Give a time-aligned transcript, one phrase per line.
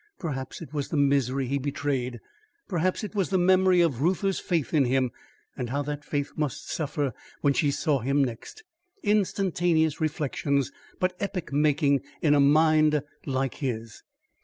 [0.17, 2.19] Perhaps it was the misery he betrayed.
[2.67, 5.11] Perhaps it was the memory of Reuther's faith in him
[5.55, 8.63] and how that faith must suffer when she saw him next.
[9.03, 14.01] Instantaneous reflections; but epoch making in a mind like his.